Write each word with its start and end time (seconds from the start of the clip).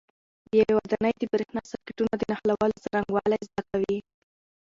د 0.49 0.51
یوې 0.61 0.73
ودانۍ 0.79 1.13
د 1.17 1.23
برېښنا 1.33 1.61
سرکټونو 1.71 2.13
د 2.17 2.23
نښلولو 2.31 2.81
څرنګوالي 2.83 3.37
زده 3.47 3.61
کوئ. 3.71 3.97